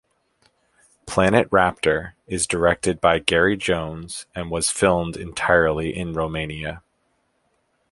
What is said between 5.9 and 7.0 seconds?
in Romania.